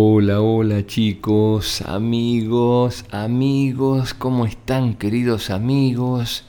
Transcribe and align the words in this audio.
Hola, 0.00 0.40
hola 0.40 0.86
chicos, 0.86 1.82
amigos, 1.82 3.04
amigos, 3.10 4.14
¿cómo 4.14 4.46
están 4.46 4.94
queridos 4.94 5.50
amigos? 5.50 6.44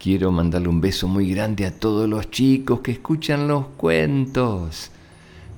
Quiero 0.00 0.32
mandarle 0.32 0.66
un 0.66 0.80
beso 0.80 1.06
muy 1.06 1.30
grande 1.30 1.66
a 1.66 1.78
todos 1.78 2.08
los 2.08 2.32
chicos 2.32 2.80
que 2.80 2.90
escuchan 2.90 3.46
los 3.46 3.66
cuentos. 3.76 4.90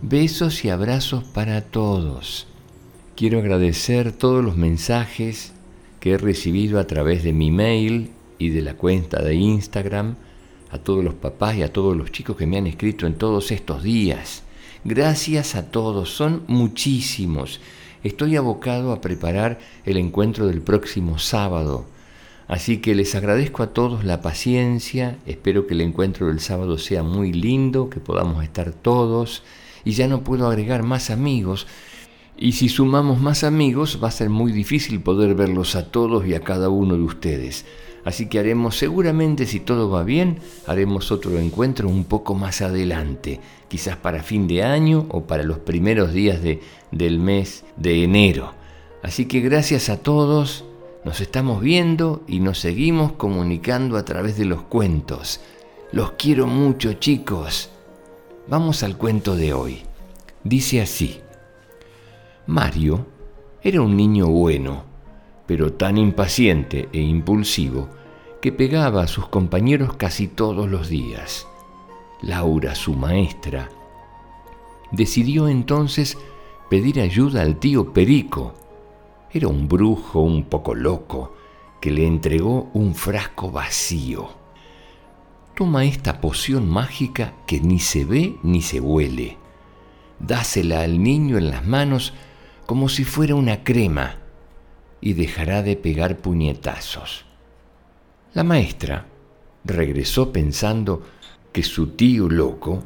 Besos 0.02 0.62
y 0.66 0.68
abrazos 0.68 1.24
para 1.24 1.62
todos. 1.62 2.46
Quiero 3.16 3.38
agradecer 3.38 4.12
todos 4.12 4.44
los 4.44 4.58
mensajes 4.58 5.54
que 6.00 6.10
he 6.10 6.18
recibido 6.18 6.78
a 6.78 6.86
través 6.86 7.22
de 7.22 7.32
mi 7.32 7.50
mail 7.50 8.10
y 8.38 8.50
de 8.50 8.60
la 8.60 8.74
cuenta 8.74 9.22
de 9.22 9.36
Instagram, 9.36 10.16
a 10.70 10.76
todos 10.76 11.02
los 11.02 11.14
papás 11.14 11.56
y 11.56 11.62
a 11.62 11.72
todos 11.72 11.96
los 11.96 12.12
chicos 12.12 12.36
que 12.36 12.46
me 12.46 12.58
han 12.58 12.66
escrito 12.66 13.06
en 13.06 13.14
todos 13.14 13.52
estos 13.52 13.82
días. 13.82 14.42
Gracias 14.84 15.56
a 15.56 15.70
todos, 15.70 16.08
son 16.08 16.42
muchísimos. 16.46 17.60
Estoy 18.02 18.36
abocado 18.36 18.92
a 18.92 19.02
preparar 19.02 19.58
el 19.84 19.98
encuentro 19.98 20.46
del 20.46 20.62
próximo 20.62 21.18
sábado. 21.18 21.84
Así 22.48 22.78
que 22.78 22.94
les 22.94 23.14
agradezco 23.14 23.62
a 23.62 23.74
todos 23.74 24.04
la 24.04 24.22
paciencia, 24.22 25.18
espero 25.26 25.66
que 25.66 25.74
el 25.74 25.82
encuentro 25.82 26.28
del 26.28 26.40
sábado 26.40 26.78
sea 26.78 27.02
muy 27.02 27.30
lindo, 27.30 27.90
que 27.90 28.00
podamos 28.00 28.42
estar 28.42 28.72
todos 28.72 29.42
y 29.84 29.92
ya 29.92 30.08
no 30.08 30.24
puedo 30.24 30.48
agregar 30.48 30.82
más 30.82 31.10
amigos. 31.10 31.66
Y 32.38 32.52
si 32.52 32.70
sumamos 32.70 33.20
más 33.20 33.44
amigos 33.44 34.00
va 34.02 34.08
a 34.08 34.12
ser 34.12 34.30
muy 34.30 34.50
difícil 34.50 35.02
poder 35.02 35.34
verlos 35.34 35.76
a 35.76 35.90
todos 35.90 36.26
y 36.26 36.32
a 36.32 36.40
cada 36.40 36.70
uno 36.70 36.94
de 36.94 37.02
ustedes. 37.02 37.66
Así 38.04 38.26
que 38.26 38.38
haremos 38.38 38.76
seguramente, 38.76 39.46
si 39.46 39.60
todo 39.60 39.90
va 39.90 40.02
bien, 40.02 40.40
haremos 40.66 41.12
otro 41.12 41.38
encuentro 41.38 41.88
un 41.88 42.04
poco 42.04 42.34
más 42.34 42.62
adelante, 42.62 43.40
quizás 43.68 43.96
para 43.96 44.22
fin 44.22 44.48
de 44.48 44.62
año 44.62 45.06
o 45.10 45.24
para 45.24 45.42
los 45.42 45.58
primeros 45.58 46.12
días 46.12 46.42
de, 46.42 46.60
del 46.90 47.18
mes 47.18 47.64
de 47.76 48.02
enero. 48.02 48.54
Así 49.02 49.26
que 49.26 49.40
gracias 49.40 49.88
a 49.88 49.98
todos, 49.98 50.64
nos 51.04 51.20
estamos 51.20 51.60
viendo 51.62 52.22
y 52.26 52.40
nos 52.40 52.58
seguimos 52.58 53.12
comunicando 53.12 53.96
a 53.96 54.04
través 54.04 54.36
de 54.36 54.44
los 54.44 54.62
cuentos. 54.62 55.40
Los 55.92 56.12
quiero 56.12 56.46
mucho 56.46 56.94
chicos. 56.94 57.70
Vamos 58.48 58.82
al 58.82 58.96
cuento 58.96 59.36
de 59.36 59.52
hoy. 59.52 59.82
Dice 60.44 60.80
así. 60.80 61.20
Mario 62.46 63.06
era 63.62 63.82
un 63.82 63.96
niño 63.96 64.26
bueno 64.26 64.89
pero 65.50 65.72
tan 65.72 65.98
impaciente 65.98 66.88
e 66.92 67.00
impulsivo 67.00 67.88
que 68.40 68.52
pegaba 68.52 69.02
a 69.02 69.08
sus 69.08 69.26
compañeros 69.26 69.94
casi 69.94 70.28
todos 70.28 70.70
los 70.70 70.88
días. 70.88 71.48
Laura, 72.22 72.76
su 72.76 72.94
maestra, 72.94 73.68
decidió 74.92 75.48
entonces 75.48 76.16
pedir 76.68 77.00
ayuda 77.00 77.42
al 77.42 77.56
tío 77.56 77.92
Perico. 77.92 78.54
Era 79.32 79.48
un 79.48 79.66
brujo 79.66 80.20
un 80.20 80.44
poco 80.44 80.72
loco 80.72 81.34
que 81.80 81.90
le 81.90 82.06
entregó 82.06 82.70
un 82.72 82.94
frasco 82.94 83.50
vacío. 83.50 84.28
Toma 85.56 85.84
esta 85.84 86.20
poción 86.20 86.70
mágica 86.70 87.34
que 87.48 87.58
ni 87.58 87.80
se 87.80 88.04
ve 88.04 88.36
ni 88.44 88.62
se 88.62 88.78
huele. 88.78 89.36
Dásela 90.20 90.82
al 90.82 91.02
niño 91.02 91.38
en 91.38 91.50
las 91.50 91.66
manos 91.66 92.14
como 92.66 92.88
si 92.88 93.02
fuera 93.02 93.34
una 93.34 93.64
crema 93.64 94.19
y 95.00 95.14
dejará 95.14 95.62
de 95.62 95.76
pegar 95.76 96.18
puñetazos. 96.18 97.24
La 98.34 98.44
maestra 98.44 99.06
regresó 99.64 100.32
pensando 100.32 101.02
que 101.52 101.62
su 101.62 101.88
tío 101.88 102.28
loco 102.28 102.84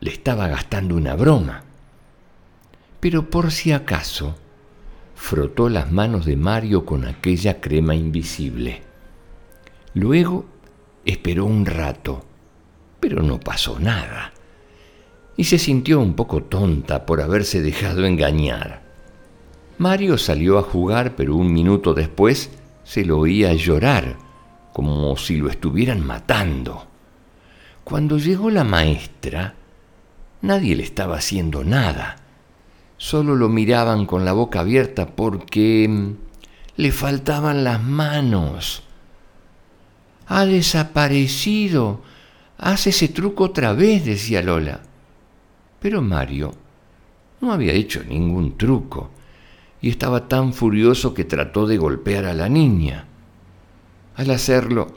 le 0.00 0.10
estaba 0.10 0.48
gastando 0.48 0.96
una 0.96 1.14
broma. 1.14 1.64
Pero 3.00 3.30
por 3.30 3.50
si 3.50 3.72
acaso, 3.72 4.36
frotó 5.14 5.68
las 5.68 5.90
manos 5.90 6.26
de 6.26 6.36
Mario 6.36 6.84
con 6.84 7.06
aquella 7.06 7.60
crema 7.60 7.94
invisible. 7.94 8.82
Luego 9.94 10.46
esperó 11.04 11.44
un 11.46 11.66
rato, 11.66 12.24
pero 13.00 13.22
no 13.22 13.40
pasó 13.40 13.78
nada, 13.80 14.32
y 15.36 15.44
se 15.44 15.58
sintió 15.58 16.00
un 16.00 16.14
poco 16.14 16.42
tonta 16.42 17.06
por 17.06 17.20
haberse 17.20 17.62
dejado 17.62 18.04
engañar. 18.04 18.89
Mario 19.80 20.18
salió 20.18 20.58
a 20.58 20.62
jugar, 20.62 21.16
pero 21.16 21.34
un 21.34 21.54
minuto 21.54 21.94
después 21.94 22.50
se 22.84 23.02
lo 23.02 23.18
oía 23.18 23.54
llorar, 23.54 24.18
como 24.74 25.16
si 25.16 25.38
lo 25.38 25.48
estuvieran 25.48 26.06
matando. 26.06 26.86
Cuando 27.82 28.18
llegó 28.18 28.50
la 28.50 28.62
maestra, 28.62 29.54
nadie 30.42 30.76
le 30.76 30.82
estaba 30.82 31.16
haciendo 31.16 31.64
nada. 31.64 32.16
Solo 32.98 33.34
lo 33.34 33.48
miraban 33.48 34.04
con 34.04 34.26
la 34.26 34.34
boca 34.34 34.60
abierta 34.60 35.06
porque 35.16 35.88
mm, 35.88 36.10
le 36.76 36.92
faltaban 36.92 37.64
las 37.64 37.82
manos. 37.82 38.82
Ha 40.26 40.44
desaparecido. 40.44 42.02
Haz 42.58 42.86
ese 42.86 43.08
truco 43.08 43.44
otra 43.44 43.72
vez, 43.72 44.04
decía 44.04 44.42
Lola. 44.42 44.82
Pero 45.80 46.02
Mario 46.02 46.52
no 47.40 47.50
había 47.50 47.72
hecho 47.72 48.04
ningún 48.04 48.58
truco 48.58 49.12
y 49.82 49.88
estaba 49.88 50.28
tan 50.28 50.52
furioso 50.52 51.14
que 51.14 51.24
trató 51.24 51.66
de 51.66 51.78
golpear 51.78 52.26
a 52.26 52.34
la 52.34 52.48
niña. 52.48 53.06
Al 54.14 54.30
hacerlo, 54.30 54.88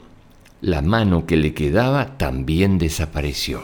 la 0.60 0.82
mano 0.82 1.26
que 1.26 1.36
le 1.36 1.54
quedaba 1.54 2.18
también 2.18 2.78
desapareció. 2.78 3.62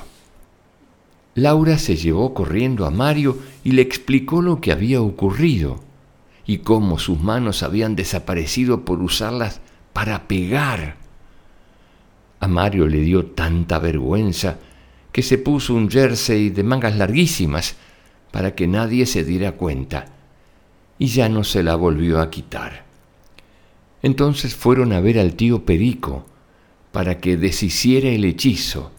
Laura 1.35 1.79
se 1.79 1.97
llevó 1.97 2.35
corriendo 2.35 2.87
a 2.87 2.91
Mario 2.91 3.39
y 3.63 3.73
le 3.73 3.83
explicó 3.83 4.43
lo 4.43 4.61
que 4.61 4.73
había 4.73 5.01
ocurrido 5.01 5.81
y 6.47 6.59
cómo 6.59 6.99
sus 6.99 7.21
manos 7.21 7.63
habían 7.63 7.95
desaparecido 7.95 8.85
por 8.85 9.01
usarlas 9.03 9.61
para 9.93 10.27
pegar. 10.27 10.97
A 12.41 12.49
Mario 12.49 12.89
le 12.89 13.01
dio 13.01 13.27
tanta 13.27 13.79
vergüenza 13.79 14.59
que 15.13 15.23
se 15.23 15.39
puso 15.39 15.75
un 15.75 15.91
jersey 15.91 16.51
de 16.51 16.63
mangas 16.63 16.97
larguísimas 16.97 17.77
para 18.33 18.55
que 18.55 18.67
nadie 18.67 19.07
se 19.07 19.25
diera 19.25 19.53
cuenta 19.53 20.20
y 21.01 21.07
ya 21.07 21.31
no 21.31 21.45
se 21.45 21.63
la 21.63 21.77
volvió 21.77 22.21
a 22.21 22.29
quitar. 22.29 22.85
Entonces 24.03 24.55
fueron 24.55 24.93
a 24.93 25.01
ver 25.01 25.19
al 25.19 25.35
tío 25.35 25.65
Perico 25.65 26.27
para 26.93 27.19
que 27.19 27.39
deshiciera 27.39 28.11
el 28.11 28.23
hechizo. 28.27 28.93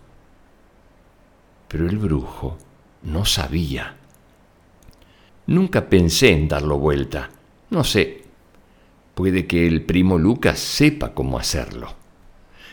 Pero 1.68 1.88
el 1.88 2.00
brujo 2.00 2.58
no 3.04 3.24
sabía. 3.24 3.98
Nunca 5.46 5.90
pensé 5.90 6.32
en 6.32 6.48
darlo 6.48 6.80
vuelta. 6.80 7.30
No 7.70 7.84
sé. 7.84 8.24
Puede 9.14 9.46
que 9.46 9.68
el 9.68 9.84
primo 9.84 10.18
Lucas 10.18 10.58
sepa 10.58 11.14
cómo 11.14 11.38
hacerlo. 11.38 11.94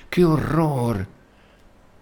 ¡Qué 0.09 0.25
horror! 0.25 1.07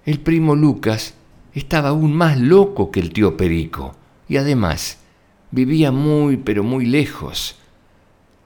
El 0.04 0.20
primo 0.20 0.54
Lucas 0.54 1.14
estaba 1.54 1.88
aún 1.88 2.14
más 2.14 2.38
loco 2.38 2.92
que 2.92 3.00
el 3.00 3.12
tío 3.12 3.36
Perico 3.36 3.96
y 4.28 4.36
además 4.36 5.00
Vivía 5.56 5.90
muy, 5.90 6.36
pero 6.36 6.62
muy 6.62 6.84
lejos. 6.84 7.56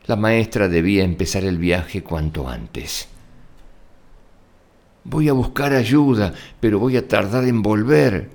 La 0.06 0.15
maestra 0.15 0.69
debía 0.69 1.03
empezar 1.03 1.43
el 1.43 1.59
viaje 1.59 2.04
cuanto 2.04 2.48
antes. 2.48 3.09
Voy 5.03 5.28
a 5.28 5.32
buscar 5.32 5.72
ayuda, 5.72 6.32
pero 6.60 6.78
voy 6.78 6.97
a 6.97 7.09
tardar 7.09 7.47
en 7.47 7.62
volver. 7.62 8.31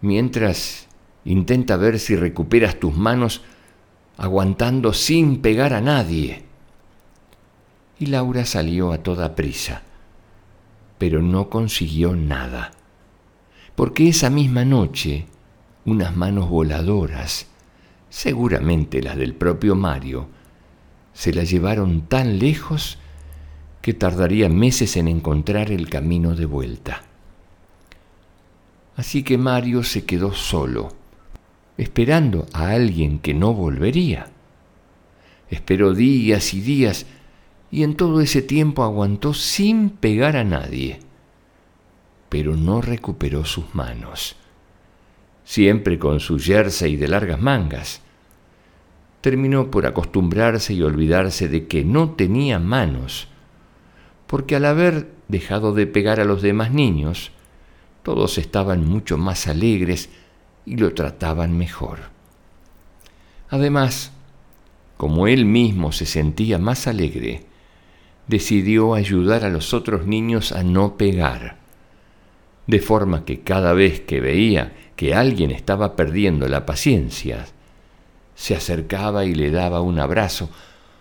Mientras, 0.00 0.86
intenta 1.26 1.76
ver 1.76 1.98
si 1.98 2.16
recuperas 2.16 2.80
tus 2.80 2.96
manos 2.96 3.42
aguantando 4.16 4.94
sin 4.94 5.42
pegar 5.42 5.74
a 5.74 5.82
nadie. 5.82 6.44
Y 7.98 8.06
Laura 8.06 8.46
salió 8.46 8.92
a 8.92 9.02
toda 9.02 9.34
prisa, 9.34 9.82
pero 10.96 11.20
no 11.20 11.50
consiguió 11.50 12.16
nada, 12.16 12.70
porque 13.74 14.08
esa 14.08 14.30
misma 14.30 14.64
noche 14.64 15.26
unas 15.84 16.16
manos 16.16 16.48
voladoras 16.48 17.50
seguramente 18.10 19.00
las 19.00 19.16
del 19.16 19.34
propio 19.34 19.74
Mario, 19.76 20.28
se 21.14 21.32
la 21.32 21.44
llevaron 21.44 22.02
tan 22.02 22.38
lejos 22.38 22.98
que 23.80 23.94
tardaría 23.94 24.48
meses 24.48 24.96
en 24.96 25.08
encontrar 25.08 25.70
el 25.70 25.88
camino 25.88 26.34
de 26.34 26.44
vuelta. 26.44 27.04
Así 28.96 29.22
que 29.22 29.38
Mario 29.38 29.82
se 29.82 30.04
quedó 30.04 30.34
solo, 30.34 30.92
esperando 31.78 32.46
a 32.52 32.70
alguien 32.70 33.20
que 33.20 33.32
no 33.32 33.54
volvería. 33.54 34.28
Esperó 35.48 35.94
días 35.94 36.52
y 36.52 36.60
días 36.60 37.06
y 37.70 37.84
en 37.84 37.96
todo 37.96 38.20
ese 38.20 38.42
tiempo 38.42 38.82
aguantó 38.82 39.32
sin 39.32 39.90
pegar 39.90 40.36
a 40.36 40.44
nadie, 40.44 41.00
pero 42.28 42.56
no 42.56 42.82
recuperó 42.82 43.44
sus 43.44 43.74
manos 43.74 44.36
siempre 45.50 45.98
con 45.98 46.20
su 46.20 46.38
jersey 46.38 46.94
de 46.94 47.08
largas 47.08 47.40
mangas. 47.40 48.02
Terminó 49.20 49.70
por 49.70 49.86
acostumbrarse 49.86 50.72
y 50.74 50.82
olvidarse 50.82 51.48
de 51.48 51.66
que 51.66 51.84
no 51.84 52.10
tenía 52.12 52.58
manos, 52.58 53.28
porque 54.26 54.56
al 54.56 54.64
haber 54.64 55.10
dejado 55.28 55.74
de 55.74 55.86
pegar 55.86 56.20
a 56.20 56.24
los 56.24 56.42
demás 56.42 56.72
niños, 56.72 57.32
todos 58.02 58.38
estaban 58.38 58.86
mucho 58.86 59.18
más 59.18 59.46
alegres 59.46 60.08
y 60.64 60.76
lo 60.76 60.94
trataban 60.94 61.56
mejor. 61.56 61.98
Además, 63.48 64.12
como 64.96 65.26
él 65.26 65.44
mismo 65.44 65.92
se 65.92 66.06
sentía 66.06 66.58
más 66.58 66.86
alegre, 66.86 67.46
decidió 68.28 68.94
ayudar 68.94 69.44
a 69.44 69.48
los 69.48 69.74
otros 69.74 70.06
niños 70.06 70.52
a 70.52 70.62
no 70.62 70.96
pegar, 70.96 71.58
de 72.66 72.78
forma 72.78 73.24
que 73.24 73.40
cada 73.40 73.72
vez 73.72 74.00
que 74.00 74.20
veía 74.20 74.72
que 74.94 75.14
alguien 75.14 75.50
estaba 75.50 75.96
perdiendo 75.96 76.46
la 76.48 76.64
paciencia, 76.64 77.46
se 78.40 78.56
acercaba 78.56 79.26
y 79.26 79.34
le 79.34 79.50
daba 79.50 79.82
un 79.82 79.98
abrazo 79.98 80.48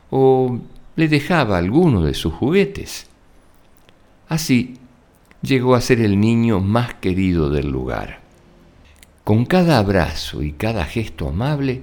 o 0.10 0.60
le 0.98 1.08
dejaba 1.08 1.58
alguno 1.58 2.02
de 2.04 2.14
sus 2.14 2.34
juguetes. 2.34 3.08
Así 4.28 4.74
llegó 5.42 5.76
a 5.76 5.80
ser 5.80 6.02
el 6.02 6.20
niño 6.20 6.60
más 6.60 6.96
querido 6.96 7.50
del 7.50 7.70
lugar. 7.70 8.20
Con 9.24 9.46
cada 9.46 9.78
abrazo 9.78 10.44
y 10.44 10.52
cada 10.52 10.84
gesto 10.84 11.30
amable, 11.30 11.82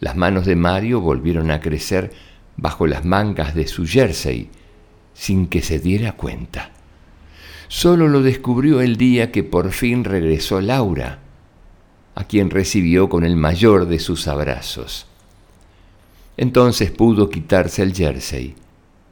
las 0.00 0.16
manos 0.16 0.46
de 0.46 0.56
Mario 0.56 1.02
volvieron 1.02 1.50
a 1.50 1.60
crecer 1.60 2.10
bajo 2.56 2.86
las 2.86 3.04
mangas 3.04 3.54
de 3.54 3.66
su 3.66 3.84
jersey 3.84 4.48
sin 5.12 5.46
que 5.46 5.60
se 5.60 5.78
diera 5.78 6.12
cuenta. 6.12 6.70
Solo 7.68 8.08
lo 8.08 8.22
descubrió 8.22 8.80
el 8.80 8.96
día 8.96 9.30
que 9.30 9.44
por 9.44 9.72
fin 9.72 10.04
regresó 10.04 10.62
Laura, 10.62 11.18
a 12.18 12.24
quien 12.24 12.50
recibió 12.50 13.08
con 13.08 13.22
el 13.22 13.36
mayor 13.36 13.86
de 13.86 14.00
sus 14.00 14.26
abrazos. 14.26 15.06
Entonces 16.36 16.90
pudo 16.90 17.30
quitarse 17.30 17.80
el 17.84 17.94
jersey, 17.94 18.56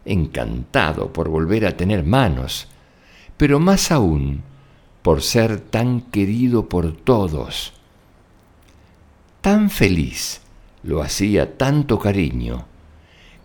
encantado 0.04 1.12
por 1.12 1.28
volver 1.28 1.66
a 1.66 1.76
tener 1.76 2.02
manos, 2.02 2.66
pero 3.36 3.60
más 3.60 3.92
aún 3.92 4.42
por 5.02 5.22
ser 5.22 5.60
tan 5.60 6.00
querido 6.00 6.68
por 6.68 6.96
todos. 6.96 7.74
Tan 9.40 9.70
feliz 9.70 10.40
lo 10.82 11.00
hacía 11.00 11.56
tanto 11.56 12.00
cariño 12.00 12.66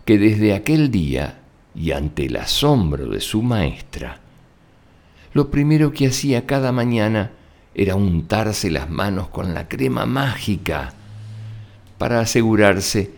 que 0.04 0.18
desde 0.18 0.54
aquel 0.54 0.90
día 0.90 1.38
y 1.72 1.92
ante 1.92 2.26
el 2.26 2.36
asombro 2.36 3.06
de 3.06 3.20
su 3.20 3.42
maestra, 3.42 4.18
lo 5.34 5.52
primero 5.52 5.92
que 5.92 6.08
hacía 6.08 6.46
cada 6.46 6.72
mañana 6.72 7.30
era 7.74 7.94
untarse 7.94 8.70
las 8.70 8.90
manos 8.90 9.28
con 9.28 9.54
la 9.54 9.68
crema 9.68 10.06
mágica 10.06 10.92
para 11.98 12.20
asegurarse 12.20 13.12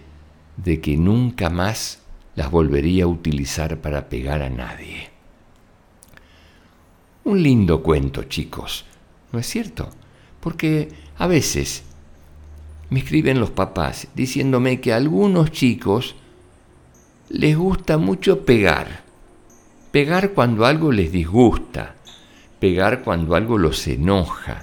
de 0.56 0.80
que 0.80 0.96
nunca 0.96 1.50
más 1.50 2.00
las 2.36 2.50
volvería 2.50 3.04
a 3.04 3.08
utilizar 3.08 3.80
para 3.80 4.08
pegar 4.08 4.42
a 4.42 4.50
nadie. 4.50 5.10
Un 7.24 7.42
lindo 7.42 7.82
cuento, 7.82 8.24
chicos, 8.24 8.84
¿no 9.32 9.38
es 9.38 9.46
cierto? 9.46 9.90
Porque 10.40 10.90
a 11.16 11.26
veces 11.26 11.84
me 12.90 13.00
escriben 13.00 13.40
los 13.40 13.50
papás 13.50 14.08
diciéndome 14.14 14.80
que 14.80 14.92
a 14.92 14.96
algunos 14.96 15.50
chicos 15.50 16.16
les 17.30 17.56
gusta 17.56 17.96
mucho 17.98 18.44
pegar. 18.44 19.04
Pegar 19.90 20.32
cuando 20.32 20.66
algo 20.66 20.92
les 20.92 21.10
disgusta. 21.10 21.96
Pegar 22.64 23.02
cuando 23.02 23.34
algo 23.34 23.58
los 23.58 23.86
enoja. 23.88 24.62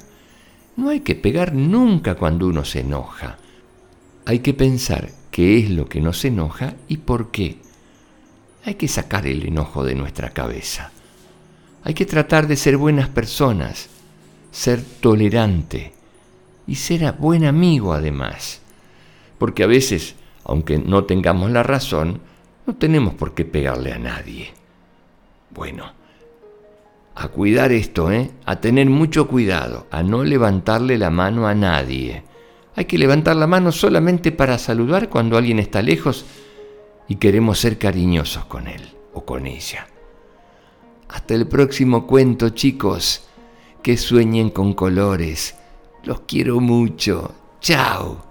No 0.76 0.90
hay 0.90 1.02
que 1.02 1.14
pegar 1.14 1.54
nunca 1.54 2.16
cuando 2.16 2.48
uno 2.48 2.66
se 2.66 2.80
enoja. 2.80 3.38
Hay 4.26 4.40
que 4.40 4.56
pensar 4.56 5.12
qué 5.30 5.60
es 5.60 5.70
lo 5.70 5.88
que 5.88 6.02
nos 6.02 6.26
enoja 6.26 6.74
y 6.88 6.98
por 6.98 7.30
qué. 7.30 7.60
Hay 8.66 8.74
que 8.74 8.88
sacar 8.88 9.28
el 9.28 9.46
enojo 9.46 9.84
de 9.84 9.94
nuestra 9.94 10.32
cabeza. 10.32 10.90
Hay 11.84 11.94
que 11.94 12.08
tratar 12.08 12.48
de 12.48 12.56
ser 12.56 12.76
buenas 12.76 13.08
personas, 13.08 13.88
ser 14.50 14.82
tolerante 14.82 15.94
y 16.66 16.78
ser 16.78 17.14
buen 17.20 17.46
amigo 17.46 17.94
además. 17.94 18.62
Porque 19.38 19.62
a 19.62 19.68
veces, 19.68 20.16
aunque 20.44 20.80
no 20.80 21.04
tengamos 21.04 21.52
la 21.52 21.62
razón, 21.62 22.20
no 22.66 22.74
tenemos 22.78 23.14
por 23.14 23.36
qué 23.36 23.46
pegarle 23.46 23.94
a 23.94 24.00
nadie. 24.00 24.56
Bueno, 25.52 26.01
a 27.16 27.28
cuidar 27.28 27.72
esto, 27.72 28.12
¿eh? 28.12 28.32
A 28.46 28.62
tener 28.62 28.90
mucho 28.90 29.28
cuidado, 29.28 29.88
a 29.92 30.04
no 30.04 30.24
levantarle 30.24 30.98
la 30.98 31.10
mano 31.10 31.48
a 31.48 31.56
nadie. 31.56 32.24
Hay 32.76 32.86
que 32.86 32.98
levantar 32.98 33.36
la 33.36 33.48
mano 33.48 33.72
solamente 33.72 34.32
para 34.32 34.58
saludar 34.58 35.10
cuando 35.10 35.38
alguien 35.38 35.60
está 35.60 35.82
lejos 35.82 36.26
y 37.08 37.16
queremos 37.16 37.60
ser 37.60 37.78
cariñosos 37.78 38.46
con 38.46 38.68
él 38.68 38.82
o 39.14 39.26
con 39.26 39.46
ella. 39.46 39.88
Hasta 41.10 41.34
el 41.34 41.48
próximo 41.48 42.08
cuento, 42.08 42.50
chicos. 42.50 43.28
Que 43.84 43.98
sueñen 43.98 44.52
con 44.52 44.74
colores. 44.74 45.56
Los 46.04 46.22
quiero 46.22 46.60
mucho. 46.60 47.34
Chao. 47.60 48.31